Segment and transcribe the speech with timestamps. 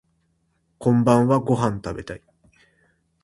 [0.79, 2.23] こんばんはご飯食べたい